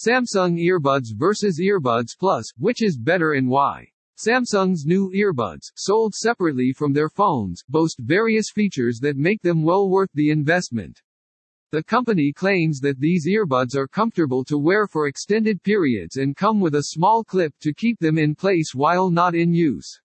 Samsung 0.00 0.58
Earbuds 0.58 1.14
versus 1.14 1.60
Earbuds 1.60 2.16
Plus, 2.18 2.50
which 2.56 2.80
is 2.82 2.96
better 2.96 3.34
and 3.34 3.50
why? 3.50 3.86
Samsung's 4.16 4.86
new 4.86 5.10
earbuds, 5.10 5.70
sold 5.76 6.14
separately 6.14 6.72
from 6.72 6.94
their 6.94 7.10
phones, 7.10 7.62
boast 7.68 7.98
various 8.00 8.46
features 8.50 8.98
that 9.02 9.18
make 9.18 9.42
them 9.42 9.62
well 9.62 9.90
worth 9.90 10.08
the 10.14 10.30
investment. 10.30 11.02
The 11.70 11.82
company 11.82 12.32
claims 12.32 12.80
that 12.80 12.98
these 12.98 13.26
earbuds 13.28 13.76
are 13.76 13.86
comfortable 13.86 14.42
to 14.44 14.56
wear 14.56 14.86
for 14.86 15.06
extended 15.06 15.62
periods 15.62 16.16
and 16.16 16.34
come 16.34 16.60
with 16.60 16.76
a 16.76 16.84
small 16.94 17.22
clip 17.22 17.52
to 17.60 17.74
keep 17.74 17.98
them 17.98 18.16
in 18.16 18.34
place 18.34 18.74
while 18.74 19.10
not 19.10 19.34
in 19.34 19.52
use. 19.52 20.00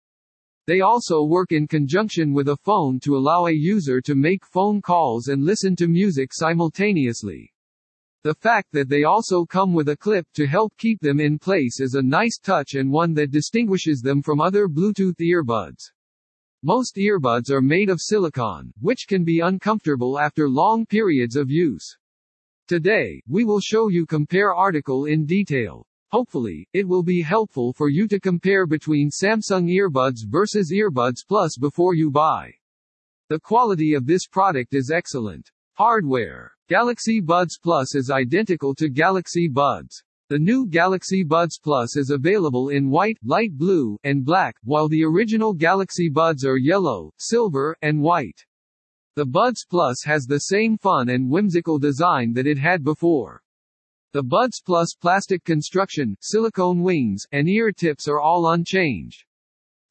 They 0.67 0.81
also 0.81 1.23
work 1.23 1.53
in 1.53 1.69
conjunction 1.69 2.33
with 2.33 2.49
a 2.49 2.57
phone 2.57 2.99
to 2.99 3.15
allow 3.15 3.45
a 3.45 3.51
user 3.53 4.01
to 4.01 4.13
make 4.13 4.45
phone 4.45 4.81
calls 4.81 5.29
and 5.29 5.45
listen 5.45 5.73
to 5.77 5.87
music 5.87 6.33
simultaneously. 6.33 7.53
The 8.25 8.33
fact 8.33 8.71
that 8.71 8.89
they 8.89 9.03
also 9.03 9.45
come 9.45 9.71
with 9.71 9.89
a 9.89 9.95
clip 9.95 10.25
to 10.33 10.47
help 10.47 10.75
keep 10.79 10.99
them 10.99 11.19
in 11.19 11.37
place 11.37 11.79
is 11.79 11.93
a 11.93 12.01
nice 12.01 12.39
touch 12.39 12.73
and 12.73 12.91
one 12.91 13.13
that 13.13 13.29
distinguishes 13.29 14.01
them 14.01 14.23
from 14.23 14.41
other 14.41 14.67
Bluetooth 14.67 15.19
earbuds. 15.19 15.91
Most 16.63 16.95
earbuds 16.95 17.51
are 17.51 17.61
made 17.61 17.91
of 17.91 18.01
silicone, 18.01 18.73
which 18.81 19.05
can 19.07 19.23
be 19.23 19.41
uncomfortable 19.41 20.17
after 20.17 20.49
long 20.49 20.87
periods 20.87 21.35
of 21.35 21.51
use. 21.51 21.97
Today, 22.67 23.21
we 23.27 23.43
will 23.43 23.59
show 23.59 23.89
you 23.89 24.07
compare 24.07 24.55
article 24.55 25.05
in 25.05 25.27
detail. 25.27 25.85
Hopefully, 26.09 26.67
it 26.73 26.87
will 26.87 27.03
be 27.03 27.21
helpful 27.21 27.73
for 27.73 27.89
you 27.89 28.07
to 28.07 28.19
compare 28.19 28.65
between 28.65 29.11
Samsung 29.11 29.69
earbuds 29.69 30.25
versus 30.27 30.73
earbuds 30.73 31.19
plus 31.27 31.59
before 31.59 31.93
you 31.93 32.09
buy. 32.09 32.51
The 33.29 33.39
quality 33.39 33.93
of 33.93 34.07
this 34.07 34.25
product 34.25 34.73
is 34.73 34.89
excellent. 34.89 35.51
Hardware 35.73 36.54
Galaxy 36.67 37.21
Buds 37.21 37.59
Plus 37.61 37.93
is 37.93 38.09
identical 38.09 38.73
to 38.73 38.89
Galaxy 38.89 39.47
Buds. 39.47 40.01
The 40.29 40.39
new 40.39 40.65
Galaxy 40.65 41.23
Buds 41.23 41.59
Plus 41.59 41.95
is 41.95 42.09
available 42.09 42.69
in 42.69 42.89
white, 42.89 43.19
light 43.23 43.55
blue, 43.55 43.99
and 44.03 44.25
black, 44.25 44.55
while 44.63 44.89
the 44.89 45.03
original 45.03 45.53
Galaxy 45.53 46.09
Buds 46.09 46.43
are 46.43 46.57
yellow, 46.57 47.11
silver, 47.19 47.77
and 47.83 48.01
white. 48.01 48.43
The 49.15 49.27
Buds 49.27 49.63
Plus 49.69 50.01
has 50.05 50.25
the 50.25 50.39
same 50.39 50.75
fun 50.79 51.09
and 51.09 51.29
whimsical 51.29 51.77
design 51.77 52.33
that 52.33 52.47
it 52.47 52.57
had 52.57 52.83
before. 52.83 53.43
The 54.13 54.23
Buds 54.23 54.59
Plus 54.65 54.95
plastic 54.99 55.43
construction, 55.43 56.17
silicone 56.19 56.81
wings, 56.81 57.27
and 57.31 57.47
ear 57.47 57.71
tips 57.71 58.07
are 58.07 58.19
all 58.19 58.53
unchanged. 58.53 59.23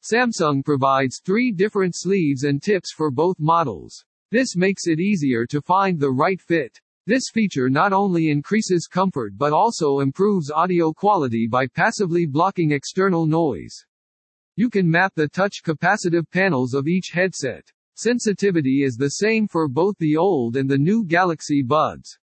Samsung 0.03 0.61
provides 0.61 1.21
three 1.23 1.53
different 1.53 1.95
sleeves 1.95 2.43
and 2.43 2.61
tips 2.61 2.91
for 2.91 3.11
both 3.11 3.37
models. 3.39 4.03
This 4.35 4.57
makes 4.57 4.87
it 4.87 4.99
easier 4.99 5.45
to 5.45 5.61
find 5.61 5.97
the 5.97 6.11
right 6.11 6.41
fit. 6.41 6.77
This 7.05 7.29
feature 7.33 7.69
not 7.69 7.93
only 7.93 8.29
increases 8.29 8.85
comfort 8.85 9.37
but 9.37 9.53
also 9.53 10.01
improves 10.01 10.51
audio 10.51 10.91
quality 10.91 11.47
by 11.47 11.67
passively 11.67 12.25
blocking 12.25 12.73
external 12.73 13.25
noise. 13.25 13.85
You 14.57 14.69
can 14.69 14.91
map 14.91 15.13
the 15.15 15.29
touch 15.29 15.61
capacitive 15.63 16.29
panels 16.29 16.73
of 16.73 16.85
each 16.85 17.11
headset. 17.13 17.63
Sensitivity 17.95 18.83
is 18.83 18.97
the 18.97 19.11
same 19.23 19.47
for 19.47 19.69
both 19.69 19.97
the 19.99 20.17
old 20.17 20.57
and 20.57 20.69
the 20.69 20.77
new 20.77 21.05
Galaxy 21.05 21.63
Buds. 21.63 22.19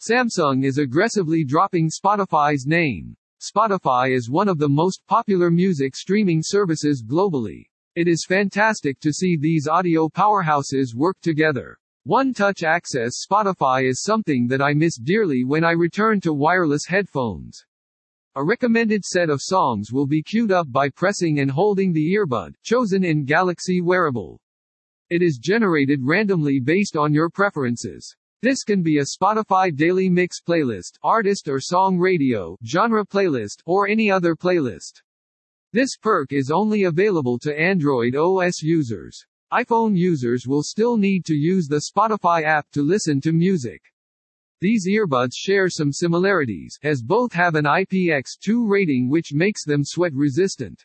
Samsung 0.06 0.66
is 0.66 0.76
aggressively 0.76 1.42
dropping 1.42 1.88
Spotify's 1.88 2.66
name. 2.66 3.16
Spotify 3.40 4.14
is 4.14 4.28
one 4.28 4.50
of 4.50 4.58
the 4.58 4.68
most 4.68 5.00
popular 5.06 5.50
music 5.50 5.96
streaming 5.96 6.42
services 6.44 7.02
globally. 7.02 7.64
It 7.94 8.08
is 8.08 8.26
fantastic 8.28 9.00
to 9.00 9.10
see 9.10 9.38
these 9.40 9.66
audio 9.66 10.10
powerhouses 10.10 10.94
work 10.94 11.16
together. 11.22 11.78
One-touch 12.04 12.64
access 12.64 13.24
Spotify 13.24 13.88
is 13.88 14.02
something 14.02 14.48
that 14.48 14.60
I 14.60 14.74
miss 14.74 14.98
dearly 14.98 15.44
when 15.44 15.62
I 15.62 15.70
return 15.70 16.20
to 16.22 16.34
wireless 16.34 16.84
headphones. 16.84 17.64
A 18.34 18.44
recommended 18.44 19.04
set 19.04 19.30
of 19.30 19.40
songs 19.40 19.92
will 19.92 20.08
be 20.08 20.20
queued 20.20 20.50
up 20.50 20.66
by 20.72 20.88
pressing 20.88 21.38
and 21.38 21.48
holding 21.48 21.92
the 21.92 22.12
earbud, 22.12 22.54
chosen 22.64 23.04
in 23.04 23.24
Galaxy 23.24 23.80
Wearable. 23.80 24.40
It 25.10 25.22
is 25.22 25.38
generated 25.38 26.00
randomly 26.02 26.58
based 26.58 26.96
on 26.96 27.14
your 27.14 27.30
preferences. 27.30 28.16
This 28.40 28.64
can 28.64 28.82
be 28.82 28.98
a 28.98 29.04
Spotify 29.16 29.72
daily 29.72 30.10
mix 30.10 30.40
playlist, 30.42 30.98
artist 31.04 31.46
or 31.46 31.60
song 31.60 31.98
radio, 31.98 32.58
genre 32.64 33.06
playlist, 33.06 33.62
or 33.64 33.86
any 33.86 34.10
other 34.10 34.34
playlist. 34.34 35.02
This 35.72 35.96
perk 35.96 36.32
is 36.32 36.50
only 36.50 36.82
available 36.82 37.38
to 37.38 37.56
Android 37.56 38.16
OS 38.16 38.60
users 38.60 39.24
iPhone 39.52 39.94
users 39.94 40.46
will 40.46 40.62
still 40.62 40.96
need 40.96 41.26
to 41.26 41.34
use 41.34 41.68
the 41.68 41.82
Spotify 41.94 42.42
app 42.42 42.70
to 42.70 42.80
listen 42.80 43.20
to 43.20 43.32
music. 43.32 43.82
These 44.62 44.88
earbuds 44.88 45.34
share 45.34 45.68
some 45.68 45.92
similarities, 45.92 46.78
as 46.82 47.02
both 47.02 47.34
have 47.34 47.54
an 47.54 47.66
IPX2 47.66 48.66
rating 48.66 49.10
which 49.10 49.34
makes 49.34 49.66
them 49.66 49.82
sweat 49.84 50.14
resistant. 50.14 50.82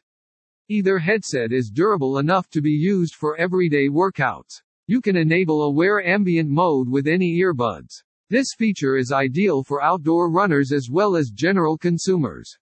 Either 0.68 1.00
headset 1.00 1.54
is 1.54 1.70
durable 1.70 2.18
enough 2.18 2.50
to 2.50 2.60
be 2.60 2.72
used 2.72 3.16
for 3.16 3.38
everyday 3.38 3.88
workouts. 3.88 4.62
You 4.86 5.00
can 5.00 5.16
enable 5.16 5.62
a 5.62 5.72
wear 5.72 6.06
ambient 6.06 6.50
mode 6.50 6.90
with 6.90 7.08
any 7.08 7.40
earbuds. 7.40 8.04
This 8.30 8.48
feature 8.54 8.98
is 8.98 9.14
ideal 9.14 9.64
for 9.64 9.82
outdoor 9.82 10.30
runners 10.30 10.74
as 10.74 10.90
well 10.92 11.16
as 11.16 11.30
general 11.30 11.78
consumers. 11.78 12.58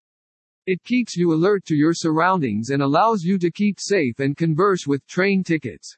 It 0.67 0.83
keeps 0.83 1.15
you 1.15 1.31
alert 1.31 1.63
to 1.65 1.75
your 1.75 1.93
surroundings 1.93 2.71
and 2.71 2.81
allows 2.81 3.23
you 3.23 3.37
to 3.37 3.51
keep 3.51 3.79
safe 3.79 4.19
and 4.19 4.35
converse 4.35 4.87
with 4.87 5.05
train 5.05 5.43
tickets. 5.43 5.95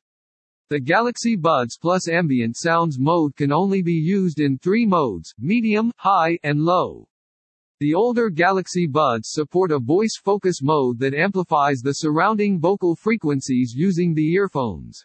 The 0.70 0.82
Galaxy 0.82 1.38
Buds 1.38 1.78
Plus 1.78 2.10
ambient 2.10 2.58
sounds 2.58 3.00
mode 3.00 3.34
can 3.38 3.54
only 3.54 3.82
be 3.82 3.94
used 3.94 4.42
in 4.42 4.58
three 4.58 4.86
modes, 4.86 5.34
medium, 5.40 5.94
high, 5.96 6.38
and 6.44 6.60
low. 6.60 7.08
The 7.80 7.94
older 7.94 8.30
Galaxy 8.30 8.88
Buds 8.88 9.30
support 9.32 9.72
a 9.72 9.80
voice 9.80 10.20
focus 10.22 10.62
mode 10.62 11.00
that 11.00 11.14
amplifies 11.14 11.80
the 11.80 11.94
surrounding 11.94 12.60
vocal 12.60 12.98
frequencies 12.98 13.74
using 13.74 14.14
the 14.14 14.34
earphones. 14.34 15.02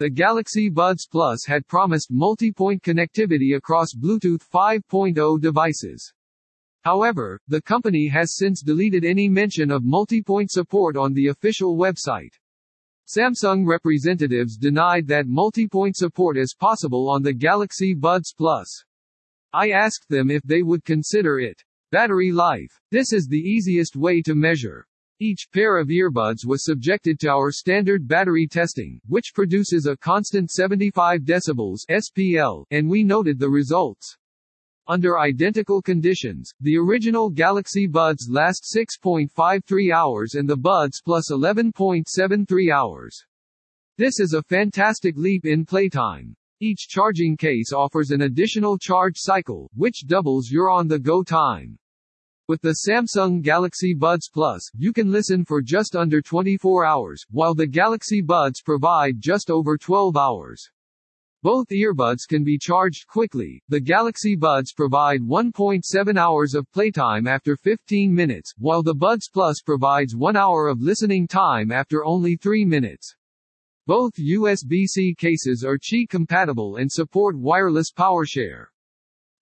The 0.00 0.10
Galaxy 0.10 0.68
Buds 0.68 1.06
Plus 1.06 1.46
had 1.46 1.68
promised 1.68 2.12
multipoint 2.12 2.80
connectivity 2.80 3.56
across 3.56 3.94
Bluetooth 3.94 4.42
5.0 4.52 5.40
devices. 5.40 6.12
However, 6.82 7.40
the 7.46 7.62
company 7.62 8.08
has 8.08 8.34
since 8.34 8.62
deleted 8.62 9.04
any 9.04 9.28
mention 9.28 9.70
of 9.70 9.84
multipoint 9.84 10.50
support 10.50 10.96
on 10.96 11.14
the 11.14 11.28
official 11.28 11.76
website. 11.78 12.32
Samsung 13.14 13.64
representatives 13.64 14.56
denied 14.56 15.06
that 15.06 15.26
multipoint 15.26 15.94
support 15.94 16.36
is 16.36 16.56
possible 16.58 17.08
on 17.08 17.22
the 17.22 17.32
Galaxy 17.32 17.94
Buds 17.94 18.34
Plus. 18.36 18.84
I 19.52 19.70
asked 19.70 20.08
them 20.08 20.32
if 20.32 20.42
they 20.42 20.62
would 20.62 20.84
consider 20.84 21.38
it. 21.38 21.62
Battery 21.92 22.32
life. 22.32 22.80
This 22.90 23.12
is 23.12 23.28
the 23.28 23.38
easiest 23.38 23.94
way 23.94 24.20
to 24.22 24.34
measure. 24.34 24.88
Each 25.20 25.46
pair 25.52 25.78
of 25.78 25.90
earbuds 25.90 26.44
was 26.44 26.64
subjected 26.64 27.20
to 27.20 27.28
our 27.28 27.52
standard 27.52 28.08
battery 28.08 28.48
testing, 28.48 29.00
which 29.06 29.32
produces 29.32 29.86
a 29.86 29.96
constant 29.96 30.50
75 30.50 31.20
decibels 31.20 31.86
SPL, 31.88 32.64
and 32.72 32.90
we 32.90 33.04
noted 33.04 33.38
the 33.38 33.48
results. 33.48 34.18
Under 34.86 35.18
identical 35.18 35.80
conditions, 35.80 36.52
the 36.60 36.76
original 36.76 37.30
Galaxy 37.30 37.86
Buds 37.86 38.28
last 38.30 38.70
6.53 38.76 39.90
hours 39.94 40.34
and 40.34 40.46
the 40.46 40.58
Buds 40.58 41.00
Plus 41.02 41.30
11.73 41.32 42.70
hours. 42.70 43.24
This 43.96 44.20
is 44.20 44.34
a 44.34 44.42
fantastic 44.42 45.16
leap 45.16 45.46
in 45.46 45.64
playtime. 45.64 46.36
Each 46.60 46.86
charging 46.86 47.34
case 47.34 47.72
offers 47.72 48.10
an 48.10 48.22
additional 48.22 48.76
charge 48.76 49.14
cycle, 49.16 49.70
which 49.74 50.04
doubles 50.06 50.50
your 50.50 50.68
on-the-go 50.68 51.22
time. 51.22 51.78
With 52.46 52.60
the 52.60 52.76
Samsung 52.86 53.40
Galaxy 53.40 53.94
Buds 53.94 54.28
Plus, 54.28 54.70
you 54.76 54.92
can 54.92 55.10
listen 55.10 55.46
for 55.46 55.62
just 55.62 55.96
under 55.96 56.20
24 56.20 56.84
hours, 56.84 57.24
while 57.30 57.54
the 57.54 57.66
Galaxy 57.66 58.20
Buds 58.20 58.60
provide 58.60 59.18
just 59.18 59.50
over 59.50 59.78
12 59.78 60.14
hours. 60.14 60.68
Both 61.44 61.68
earbuds 61.68 62.26
can 62.26 62.42
be 62.42 62.56
charged 62.56 63.06
quickly. 63.06 63.62
The 63.68 63.78
Galaxy 63.78 64.34
Buds 64.34 64.72
provide 64.72 65.20
1.7 65.20 66.16
hours 66.16 66.54
of 66.54 66.72
playtime 66.72 67.26
after 67.26 67.54
15 67.54 68.14
minutes, 68.14 68.54
while 68.56 68.82
the 68.82 68.94
Buds 68.94 69.28
Plus 69.28 69.60
provides 69.60 70.16
1 70.16 70.36
hour 70.36 70.68
of 70.68 70.80
listening 70.80 71.26
time 71.28 71.70
after 71.70 72.02
only 72.02 72.36
3 72.36 72.64
minutes. 72.64 73.14
Both 73.86 74.14
USB-C 74.14 75.16
cases 75.18 75.62
are 75.62 75.76
Qi 75.76 76.08
compatible 76.08 76.76
and 76.76 76.90
support 76.90 77.36
wireless 77.36 77.92
PowerShare. 77.92 78.68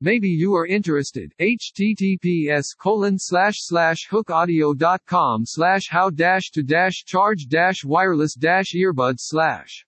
Maybe 0.01 0.27
you 0.27 0.57
are 0.57 0.67
interested. 0.67 1.33
https 1.39 2.77
colon 2.77 3.17
slash 3.17 3.59
slash 3.59 4.09
hookeaudio.com 4.11 5.43
slash 5.47 5.85
how 5.89 6.11
dash 6.11 6.51
to 6.51 6.65
dash 6.65 7.05
charge 7.07 7.47
dash 7.47 7.85
wireless 7.85 8.35
dash 8.35 8.73
earbuds 8.75 9.21
slash 9.21 9.87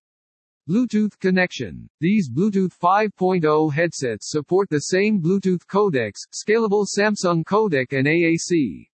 Bluetooth 0.67 1.19
connection. 1.19 1.91
These 2.01 2.31
Bluetooth 2.31 2.73
5.0 2.83 3.71
headsets 3.75 4.31
support 4.31 4.71
the 4.71 4.79
same 4.79 5.21
Bluetooth 5.21 5.67
codecs, 5.67 6.21
scalable 6.33 6.87
Samsung 6.87 7.45
codec 7.45 7.93
and 7.93 8.07
AAC. 8.07 8.89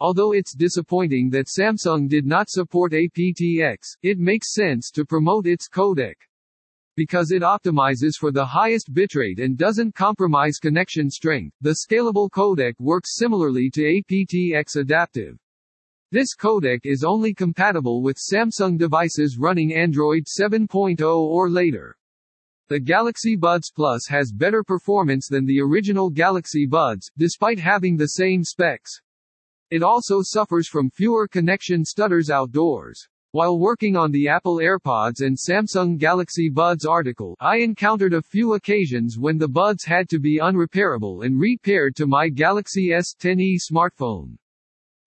Although 0.00 0.32
it's 0.32 0.52
disappointing 0.52 1.30
that 1.30 1.46
Samsung 1.46 2.08
did 2.08 2.26
not 2.26 2.50
support 2.50 2.90
aptX, 2.90 3.76
it 4.02 4.18
makes 4.18 4.52
sense 4.52 4.90
to 4.90 5.04
promote 5.04 5.46
its 5.46 5.68
codec. 5.68 6.16
Because 6.96 7.30
it 7.30 7.42
optimizes 7.42 8.14
for 8.18 8.32
the 8.32 8.44
highest 8.44 8.92
bitrate 8.92 9.38
and 9.38 9.56
doesn't 9.56 9.94
compromise 9.94 10.58
connection 10.58 11.08
strength, 11.08 11.54
the 11.60 11.76
scalable 11.88 12.28
codec 12.28 12.74
works 12.80 13.14
similarly 13.16 13.70
to 13.70 13.82
aptX 13.82 14.74
adaptive. 14.74 15.38
This 16.12 16.36
codec 16.36 16.82
is 16.84 17.02
only 17.02 17.34
compatible 17.34 18.00
with 18.00 18.16
Samsung 18.16 18.78
devices 18.78 19.38
running 19.40 19.74
Android 19.74 20.26
7.0 20.26 21.00
or 21.04 21.50
later. 21.50 21.96
The 22.68 22.78
Galaxy 22.78 23.34
Buds 23.34 23.72
Plus 23.74 24.06
has 24.06 24.30
better 24.30 24.62
performance 24.62 25.26
than 25.26 25.44
the 25.44 25.60
original 25.60 26.08
Galaxy 26.08 26.64
Buds, 26.64 27.10
despite 27.18 27.58
having 27.58 27.96
the 27.96 28.06
same 28.06 28.44
specs. 28.44 29.00
It 29.72 29.82
also 29.82 30.22
suffers 30.22 30.68
from 30.68 30.90
fewer 30.90 31.26
connection 31.26 31.84
stutters 31.84 32.30
outdoors. 32.30 33.08
While 33.32 33.58
working 33.58 33.96
on 33.96 34.12
the 34.12 34.28
Apple 34.28 34.58
AirPods 34.58 35.22
and 35.22 35.36
Samsung 35.36 35.98
Galaxy 35.98 36.48
Buds 36.48 36.86
article, 36.86 37.36
I 37.40 37.56
encountered 37.56 38.14
a 38.14 38.22
few 38.22 38.54
occasions 38.54 39.18
when 39.18 39.38
the 39.38 39.48
buds 39.48 39.82
had 39.84 40.08
to 40.10 40.20
be 40.20 40.38
unrepairable 40.38 41.26
and 41.26 41.40
repaired 41.40 41.96
to 41.96 42.06
my 42.06 42.28
Galaxy 42.28 42.90
S10e 42.90 43.56
smartphone. 43.68 44.36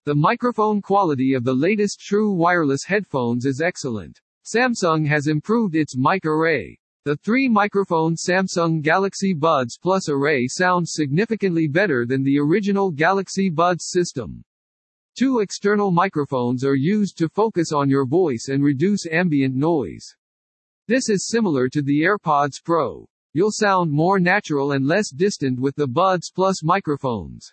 The 0.06 0.14
microphone 0.14 0.80
quality 0.80 1.34
of 1.34 1.44
the 1.44 1.52
latest 1.52 2.00
true 2.00 2.32
wireless 2.32 2.84
headphones 2.84 3.44
is 3.44 3.60
excellent. 3.60 4.18
Samsung 4.46 5.06
has 5.06 5.26
improved 5.26 5.74
its 5.74 5.94
mic 5.94 6.24
array. 6.24 6.78
The 7.04 7.16
three-microphone 7.16 8.16
Samsung 8.16 8.80
Galaxy 8.80 9.34
Buds 9.34 9.76
Plus 9.76 10.08
array 10.08 10.46
sounds 10.46 10.94
significantly 10.94 11.68
better 11.68 12.06
than 12.06 12.22
the 12.22 12.38
original 12.38 12.90
Galaxy 12.90 13.50
Buds 13.50 13.90
system. 13.90 14.42
Two 15.18 15.40
external 15.40 15.90
microphones 15.90 16.64
are 16.64 16.74
used 16.74 17.18
to 17.18 17.28
focus 17.28 17.70
on 17.70 17.90
your 17.90 18.06
voice 18.06 18.48
and 18.48 18.64
reduce 18.64 19.06
ambient 19.06 19.54
noise. 19.54 20.16
This 20.88 21.10
is 21.10 21.28
similar 21.28 21.68
to 21.68 21.82
the 21.82 22.00
AirPods 22.00 22.64
Pro. 22.64 23.06
You'll 23.34 23.52
sound 23.52 23.90
more 23.90 24.18
natural 24.18 24.72
and 24.72 24.86
less 24.86 25.10
distant 25.10 25.60
with 25.60 25.76
the 25.76 25.86
Buds 25.86 26.30
Plus 26.34 26.62
microphones. 26.62 27.52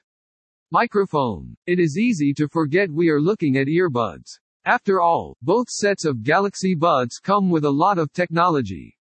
Microphone. 0.70 1.56
It 1.66 1.80
is 1.80 1.98
easy 1.98 2.34
to 2.34 2.50
forget 2.50 2.92
we 2.92 3.08
are 3.08 3.22
looking 3.22 3.56
at 3.56 3.68
earbuds. 3.68 4.38
After 4.66 5.00
all, 5.00 5.38
both 5.42 5.70
sets 5.70 6.04
of 6.04 6.24
Galaxy 6.24 6.76
Buds 6.76 7.20
come 7.20 7.50
with 7.50 7.64
a 7.64 7.72
lot 7.72 7.98
of 7.98 8.12
technology. 8.12 8.98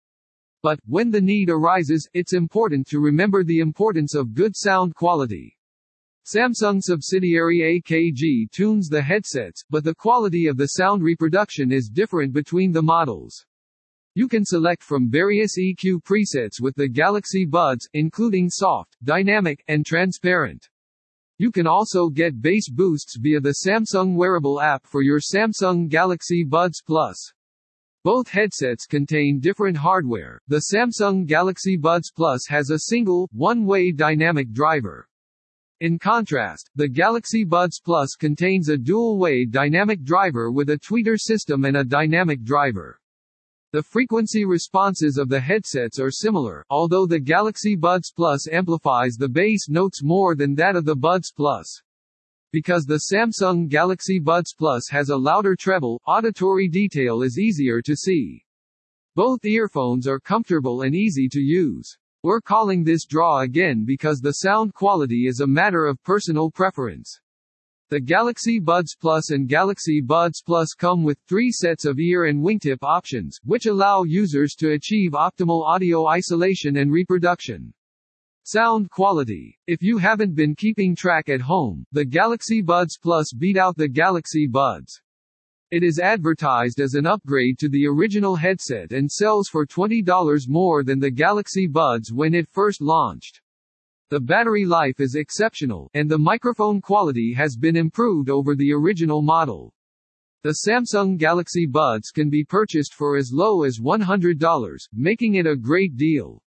But, 0.64 0.80
when 0.86 1.12
the 1.12 1.20
need 1.20 1.50
arises, 1.50 2.08
it's 2.14 2.32
important 2.32 2.88
to 2.88 2.98
remember 2.98 3.44
the 3.44 3.60
importance 3.60 4.16
of 4.16 4.34
good 4.34 4.56
sound 4.56 4.96
quality. 4.96 5.56
Samsung 6.26 6.82
subsidiary 6.82 7.80
AKG 7.80 8.50
tunes 8.50 8.88
the 8.88 9.00
headsets, 9.00 9.62
but 9.70 9.84
the 9.84 9.94
quality 9.94 10.48
of 10.48 10.56
the 10.56 10.66
sound 10.66 11.04
reproduction 11.04 11.70
is 11.70 11.88
different 11.88 12.32
between 12.32 12.72
the 12.72 12.82
models. 12.82 13.46
You 14.16 14.26
can 14.26 14.44
select 14.44 14.82
from 14.82 15.08
various 15.08 15.56
EQ 15.56 16.02
presets 16.02 16.60
with 16.60 16.74
the 16.74 16.88
Galaxy 16.88 17.44
Buds, 17.44 17.88
including 17.94 18.50
soft, 18.50 18.96
dynamic, 19.04 19.62
and 19.68 19.86
transparent. 19.86 20.68
You 21.42 21.50
can 21.50 21.66
also 21.66 22.08
get 22.08 22.40
bass 22.40 22.70
boosts 22.70 23.18
via 23.18 23.40
the 23.40 23.56
Samsung 23.66 24.14
Wearable 24.14 24.60
app 24.60 24.86
for 24.86 25.02
your 25.02 25.18
Samsung 25.18 25.88
Galaxy 25.88 26.44
Buds 26.44 26.80
Plus. 26.86 27.32
Both 28.04 28.28
headsets 28.28 28.86
contain 28.86 29.40
different 29.40 29.76
hardware. 29.76 30.40
The 30.46 30.62
Samsung 30.72 31.26
Galaxy 31.26 31.76
Buds 31.76 32.12
Plus 32.12 32.46
has 32.46 32.70
a 32.70 32.78
single, 32.78 33.28
one-way 33.32 33.90
dynamic 33.90 34.52
driver. 34.52 35.08
In 35.80 35.98
contrast, 35.98 36.70
the 36.76 36.86
Galaxy 36.86 37.42
Buds 37.42 37.80
Plus 37.80 38.14
contains 38.14 38.68
a 38.68 38.78
dual-way 38.78 39.44
dynamic 39.44 40.04
driver 40.04 40.52
with 40.52 40.70
a 40.70 40.78
tweeter 40.78 41.18
system 41.18 41.64
and 41.64 41.78
a 41.78 41.82
dynamic 41.82 42.44
driver. 42.44 43.00
The 43.72 43.82
frequency 43.82 44.44
responses 44.44 45.16
of 45.16 45.30
the 45.30 45.40
headsets 45.40 45.98
are 45.98 46.10
similar, 46.10 46.62
although 46.68 47.06
the 47.06 47.18
Galaxy 47.18 47.74
Buds 47.74 48.12
Plus 48.14 48.46
amplifies 48.46 49.14
the 49.14 49.30
bass 49.30 49.70
notes 49.70 50.02
more 50.02 50.34
than 50.34 50.54
that 50.56 50.76
of 50.76 50.84
the 50.84 50.94
Buds 50.94 51.32
Plus. 51.32 51.80
Because 52.52 52.84
the 52.84 53.04
Samsung 53.10 53.70
Galaxy 53.70 54.18
Buds 54.18 54.52
Plus 54.52 54.90
has 54.90 55.08
a 55.08 55.16
louder 55.16 55.56
treble, 55.56 56.02
auditory 56.06 56.68
detail 56.68 57.22
is 57.22 57.38
easier 57.38 57.80
to 57.80 57.96
see. 57.96 58.44
Both 59.14 59.42
earphones 59.46 60.06
are 60.06 60.20
comfortable 60.20 60.82
and 60.82 60.94
easy 60.94 61.26
to 61.30 61.40
use. 61.40 61.96
We're 62.22 62.42
calling 62.42 62.84
this 62.84 63.06
draw 63.06 63.40
again 63.40 63.86
because 63.86 64.20
the 64.20 64.32
sound 64.32 64.74
quality 64.74 65.26
is 65.26 65.40
a 65.40 65.46
matter 65.46 65.86
of 65.86 66.02
personal 66.02 66.50
preference. 66.50 67.21
The 67.92 68.00
Galaxy 68.00 68.58
Buds 68.58 68.96
Plus 68.98 69.32
and 69.32 69.46
Galaxy 69.46 70.00
Buds 70.00 70.40
Plus 70.40 70.72
come 70.72 71.02
with 71.02 71.18
three 71.28 71.50
sets 71.52 71.84
of 71.84 71.98
ear 71.98 72.24
and 72.24 72.42
wingtip 72.42 72.78
options, 72.80 73.38
which 73.44 73.66
allow 73.66 74.04
users 74.04 74.54
to 74.60 74.70
achieve 74.70 75.12
optimal 75.12 75.62
audio 75.66 76.06
isolation 76.06 76.78
and 76.78 76.90
reproduction. 76.90 77.74
Sound 78.44 78.88
quality. 78.88 79.58
If 79.66 79.82
you 79.82 79.98
haven't 79.98 80.34
been 80.34 80.54
keeping 80.54 80.96
track 80.96 81.28
at 81.28 81.42
home, 81.42 81.84
the 81.92 82.06
Galaxy 82.06 82.62
Buds 82.62 82.96
Plus 82.96 83.30
beat 83.34 83.58
out 83.58 83.76
the 83.76 83.88
Galaxy 83.88 84.46
Buds. 84.46 84.98
It 85.70 85.82
is 85.82 85.98
advertised 85.98 86.80
as 86.80 86.94
an 86.94 87.04
upgrade 87.04 87.58
to 87.58 87.68
the 87.68 87.86
original 87.86 88.36
headset 88.36 88.92
and 88.92 89.12
sells 89.12 89.50
for 89.50 89.66
$20 89.66 90.48
more 90.48 90.82
than 90.82 90.98
the 90.98 91.10
Galaxy 91.10 91.66
Buds 91.66 92.10
when 92.10 92.32
it 92.32 92.48
first 92.48 92.80
launched. 92.80 93.41
The 94.12 94.20
battery 94.20 94.66
life 94.66 95.00
is 95.00 95.14
exceptional, 95.14 95.88
and 95.94 96.06
the 96.06 96.18
microphone 96.18 96.82
quality 96.82 97.32
has 97.32 97.56
been 97.56 97.76
improved 97.76 98.28
over 98.28 98.54
the 98.54 98.70
original 98.70 99.22
model. 99.22 99.72
The 100.42 100.66
Samsung 100.68 101.16
Galaxy 101.16 101.64
Buds 101.64 102.10
can 102.10 102.28
be 102.28 102.44
purchased 102.44 102.92
for 102.92 103.16
as 103.16 103.30
low 103.32 103.62
as 103.62 103.78
$100, 103.78 104.78
making 104.92 105.36
it 105.36 105.46
a 105.46 105.56
great 105.56 105.96
deal. 105.96 106.42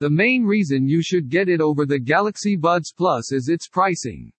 The 0.00 0.10
main 0.10 0.44
reason 0.44 0.86
you 0.86 1.00
should 1.00 1.30
get 1.30 1.48
it 1.48 1.62
over 1.62 1.86
the 1.86 1.98
Galaxy 1.98 2.54
Buds 2.54 2.92
Plus 2.92 3.32
is 3.32 3.48
its 3.48 3.66
pricing. 3.66 4.30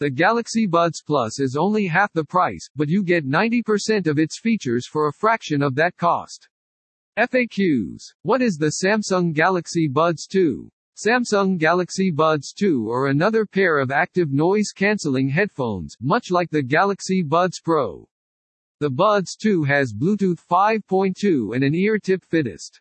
The 0.00 0.10
Galaxy 0.10 0.66
Buds 0.66 1.00
Plus 1.00 1.38
is 1.38 1.54
only 1.56 1.86
half 1.86 2.12
the 2.12 2.24
price, 2.24 2.68
but 2.74 2.88
you 2.88 3.04
get 3.04 3.24
90% 3.24 4.08
of 4.08 4.18
its 4.18 4.40
features 4.40 4.88
for 4.88 5.06
a 5.06 5.12
fraction 5.12 5.62
of 5.62 5.76
that 5.76 5.96
cost. 5.96 6.48
FAQs. 7.16 8.02
What 8.22 8.42
is 8.42 8.56
the 8.56 8.82
Samsung 8.82 9.32
Galaxy 9.32 9.86
Buds 9.86 10.26
2? 10.26 10.68
Samsung 10.96 11.58
Galaxy 11.58 12.12
Buds 12.12 12.52
2 12.52 12.88
are 12.88 13.08
another 13.08 13.44
pair 13.44 13.80
of 13.80 13.90
active 13.90 14.30
noise-canceling 14.30 15.28
headphones, 15.28 15.96
much 16.00 16.30
like 16.30 16.50
the 16.50 16.62
Galaxy 16.62 17.20
Buds 17.20 17.58
Pro. 17.58 18.08
The 18.78 18.90
Buds 18.90 19.34
2 19.34 19.64
has 19.64 19.92
Bluetooth 19.92 20.38
5.2 20.48 21.56
and 21.56 21.64
an 21.64 21.74
ear 21.74 21.98
tip 21.98 22.24
fittest. 22.24 22.80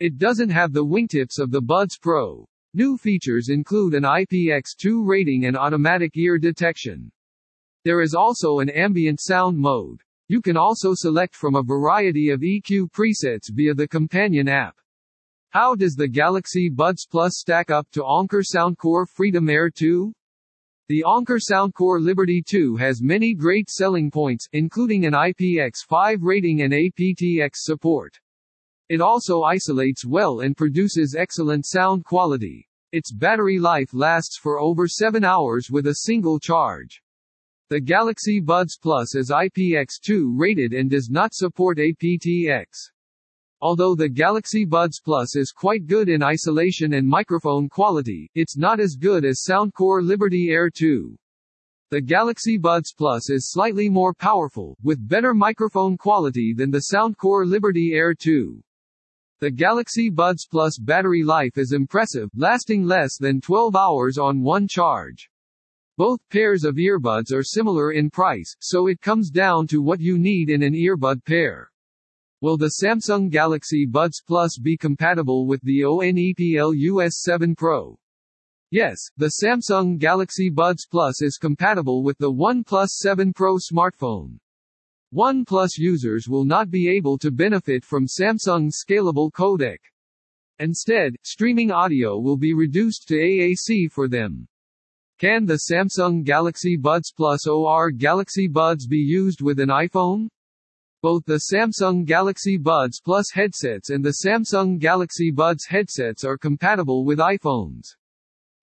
It 0.00 0.16
doesn't 0.16 0.48
have 0.48 0.72
the 0.72 0.86
wingtips 0.86 1.38
of 1.38 1.50
the 1.50 1.60
Buds 1.60 1.98
Pro. 1.98 2.48
New 2.72 2.96
features 2.96 3.50
include 3.50 3.92
an 3.92 4.04
IPX2 4.04 5.06
rating 5.06 5.44
and 5.44 5.54
automatic 5.54 6.12
ear 6.16 6.38
detection. 6.38 7.12
There 7.84 8.00
is 8.00 8.14
also 8.14 8.60
an 8.60 8.70
ambient 8.70 9.20
sound 9.20 9.58
mode. 9.58 10.00
You 10.28 10.40
can 10.40 10.56
also 10.56 10.94
select 10.94 11.34
from 11.34 11.56
a 11.56 11.62
variety 11.62 12.30
of 12.30 12.40
EQ 12.40 12.90
presets 12.90 13.50
via 13.52 13.74
the 13.74 13.86
companion 13.86 14.48
app. 14.48 14.78
How 15.54 15.76
does 15.76 15.94
the 15.94 16.08
Galaxy 16.08 16.68
Buds 16.68 17.06
Plus 17.08 17.34
stack 17.36 17.70
up 17.70 17.88
to 17.92 18.04
Anker 18.04 18.42
Soundcore 18.42 19.06
Freedom 19.06 19.48
Air 19.48 19.70
2? 19.70 20.12
The 20.88 21.04
Anker 21.06 21.38
Soundcore 21.38 22.02
Liberty 22.02 22.42
2 22.44 22.74
has 22.74 23.00
many 23.00 23.34
great 23.34 23.70
selling 23.70 24.10
points, 24.10 24.48
including 24.52 25.06
an 25.06 25.12
IPX5 25.12 26.18
rating 26.22 26.62
and 26.62 26.72
aptX 26.72 27.50
support. 27.54 28.18
It 28.88 29.00
also 29.00 29.42
isolates 29.42 30.04
well 30.04 30.40
and 30.40 30.56
produces 30.56 31.14
excellent 31.16 31.66
sound 31.66 32.04
quality. 32.04 32.68
Its 32.90 33.12
battery 33.12 33.60
life 33.60 33.94
lasts 33.94 34.40
for 34.42 34.58
over 34.58 34.88
7 34.88 35.24
hours 35.24 35.68
with 35.70 35.86
a 35.86 35.98
single 36.00 36.40
charge. 36.40 37.00
The 37.70 37.78
Galaxy 37.78 38.40
Buds 38.40 38.76
Plus 38.76 39.14
is 39.14 39.30
IPX2 39.30 40.32
rated 40.36 40.72
and 40.72 40.90
does 40.90 41.10
not 41.10 41.32
support 41.32 41.78
aptX. 41.78 42.64
Although 43.64 43.94
the 43.94 44.10
Galaxy 44.10 44.66
Buds 44.66 45.00
Plus 45.00 45.36
is 45.36 45.50
quite 45.50 45.86
good 45.86 46.10
in 46.10 46.22
isolation 46.22 46.92
and 46.92 47.08
microphone 47.08 47.66
quality, 47.66 48.30
it's 48.34 48.58
not 48.58 48.78
as 48.78 48.94
good 48.94 49.24
as 49.24 49.42
Soundcore 49.48 50.04
Liberty 50.04 50.50
Air 50.50 50.68
2. 50.68 51.16
The 51.88 52.02
Galaxy 52.02 52.58
Buds 52.58 52.92
Plus 52.92 53.30
is 53.30 53.50
slightly 53.50 53.88
more 53.88 54.12
powerful, 54.12 54.76
with 54.82 55.08
better 55.08 55.32
microphone 55.32 55.96
quality 55.96 56.52
than 56.54 56.70
the 56.70 56.90
Soundcore 56.92 57.46
Liberty 57.46 57.92
Air 57.94 58.12
2. 58.12 58.62
The 59.40 59.50
Galaxy 59.50 60.10
Buds 60.10 60.46
Plus 60.46 60.78
battery 60.78 61.22
life 61.22 61.56
is 61.56 61.72
impressive, 61.72 62.28
lasting 62.36 62.84
less 62.84 63.16
than 63.16 63.40
12 63.40 63.74
hours 63.74 64.18
on 64.18 64.42
one 64.42 64.68
charge. 64.68 65.30
Both 65.96 66.20
pairs 66.28 66.64
of 66.64 66.74
earbuds 66.74 67.32
are 67.32 67.42
similar 67.42 67.92
in 67.92 68.10
price, 68.10 68.54
so 68.60 68.88
it 68.88 69.00
comes 69.00 69.30
down 69.30 69.66
to 69.68 69.80
what 69.80 70.00
you 70.00 70.18
need 70.18 70.50
in 70.50 70.62
an 70.62 70.74
earbud 70.74 71.24
pair. 71.24 71.70
Will 72.44 72.58
the 72.58 72.74
Samsung 72.82 73.30
Galaxy 73.30 73.86
Buds 73.86 74.20
Plus 74.20 74.58
be 74.58 74.76
compatible 74.76 75.46
with 75.46 75.62
the 75.62 75.80
OnePlus 75.80 77.12
7 77.12 77.56
Pro? 77.56 77.98
Yes, 78.70 78.98
the 79.16 79.32
Samsung 79.42 79.96
Galaxy 79.96 80.50
Buds 80.50 80.86
Plus 80.86 81.22
is 81.22 81.38
compatible 81.38 82.02
with 82.02 82.18
the 82.18 82.30
OnePlus 82.30 82.88
7 82.98 83.32
Pro 83.32 83.56
smartphone. 83.56 84.36
OnePlus 85.14 85.78
users 85.78 86.28
will 86.28 86.44
not 86.44 86.70
be 86.70 86.86
able 86.86 87.16
to 87.16 87.30
benefit 87.30 87.82
from 87.82 88.04
Samsung's 88.04 88.84
scalable 88.86 89.30
codec. 89.32 89.78
Instead, 90.58 91.16
streaming 91.22 91.70
audio 91.70 92.18
will 92.18 92.36
be 92.36 92.52
reduced 92.52 93.08
to 93.08 93.14
AAC 93.14 93.90
for 93.90 94.06
them. 94.06 94.46
Can 95.18 95.46
the 95.46 95.60
Samsung 95.72 96.22
Galaxy 96.22 96.76
Buds 96.76 97.10
Plus 97.10 97.46
or 97.46 97.90
Galaxy 97.90 98.48
Buds 98.48 98.86
be 98.86 98.98
used 98.98 99.40
with 99.40 99.60
an 99.60 99.70
iPhone? 99.70 100.28
Both 101.04 101.26
the 101.26 101.42
Samsung 101.52 102.06
Galaxy 102.06 102.56
Buds 102.56 102.98
Plus 102.98 103.30
headsets 103.30 103.90
and 103.90 104.02
the 104.02 104.22
Samsung 104.24 104.78
Galaxy 104.78 105.30
Buds 105.30 105.66
headsets 105.66 106.24
are 106.24 106.38
compatible 106.38 107.04
with 107.04 107.18
iPhones. 107.18 107.88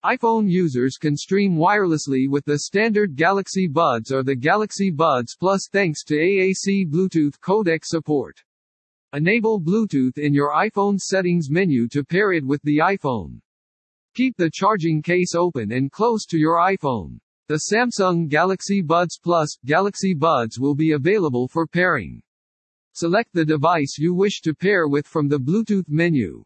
iPhone 0.03 0.49
users 0.49 0.97
can 0.97 1.15
stream 1.15 1.55
wirelessly 1.55 2.27
with 2.27 2.43
the 2.45 2.61
standard 2.61 3.15
Galaxy 3.15 3.67
Buds 3.67 4.11
or 4.11 4.23
the 4.23 4.33
Galaxy 4.33 4.89
Buds 4.89 5.35
Plus 5.39 5.69
thanks 5.71 6.03
to 6.05 6.15
AAC 6.15 6.89
Bluetooth 6.89 7.37
codec 7.41 7.85
support. 7.85 8.41
Enable 9.13 9.61
Bluetooth 9.61 10.17
in 10.17 10.33
your 10.33 10.49
iPhone 10.49 10.97
settings 10.97 11.51
menu 11.51 11.87
to 11.89 12.03
pair 12.03 12.31
it 12.31 12.43
with 12.43 12.63
the 12.63 12.79
iPhone. 12.79 13.39
Keep 14.15 14.35
the 14.37 14.49
charging 14.51 15.03
case 15.03 15.35
open 15.35 15.73
and 15.73 15.91
close 15.91 16.25
to 16.25 16.39
your 16.39 16.57
iPhone. 16.57 17.19
The 17.49 17.61
Samsung 17.71 18.29
Galaxy 18.29 18.81
Buds 18.81 19.19
Plus, 19.23 19.59
Galaxy 19.63 20.15
Buds 20.15 20.59
will 20.59 20.73
be 20.73 20.93
available 20.93 21.47
for 21.47 21.67
pairing. 21.67 22.23
Select 22.93 23.29
the 23.33 23.45
device 23.45 23.97
you 23.97 24.13
wish 24.13 24.41
to 24.41 24.53
pair 24.53 24.87
with 24.87 25.07
from 25.07 25.29
the 25.29 25.39
Bluetooth 25.39 25.87
menu. 25.87 26.43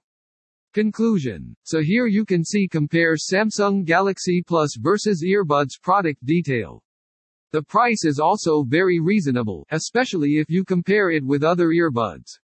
Conclusion. 0.73 1.55
So 1.63 1.81
here 1.81 2.05
you 2.05 2.23
can 2.23 2.43
see 2.43 2.67
compare 2.67 3.15
Samsung 3.15 3.83
Galaxy 3.83 4.43
Plus 4.45 4.75
versus 4.77 5.23
earbuds 5.23 5.81
product 5.81 6.23
detail. 6.25 6.83
The 7.51 7.63
price 7.63 8.05
is 8.05 8.19
also 8.19 8.61
very 8.61 8.99
reasonable, 8.99 9.65
especially 9.71 10.37
if 10.37 10.49
you 10.49 10.63
compare 10.63 11.09
it 11.09 11.25
with 11.25 11.43
other 11.43 11.69
earbuds. 11.69 12.37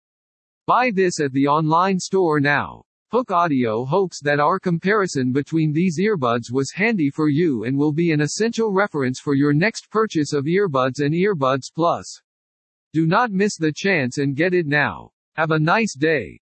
Buy 0.65 0.89
this 0.89 1.19
at 1.19 1.33
the 1.33 1.47
online 1.47 1.99
store 1.99 2.39
now. 2.39 2.83
Hooke 3.11 3.31
Audio 3.31 3.83
hopes 3.83 4.21
that 4.21 4.39
our 4.39 4.57
comparison 4.57 5.33
between 5.33 5.73
these 5.73 5.99
earbuds 5.99 6.51
was 6.51 6.71
handy 6.71 7.09
for 7.09 7.27
you 7.27 7.65
and 7.65 7.77
will 7.77 7.91
be 7.91 8.13
an 8.13 8.21
essential 8.21 8.71
reference 8.71 9.19
for 9.19 9.35
your 9.35 9.53
next 9.53 9.91
purchase 9.91 10.31
of 10.31 10.45
earbuds 10.45 11.01
and 11.01 11.13
earbuds 11.13 11.65
plus. 11.75 12.21
Do 12.93 13.05
not 13.05 13.31
miss 13.31 13.57
the 13.57 13.71
chance 13.71 14.17
and 14.17 14.35
get 14.35 14.53
it 14.53 14.67
now. 14.67 15.11
Have 15.33 15.51
a 15.51 15.59
nice 15.59 15.95
day. 15.95 16.39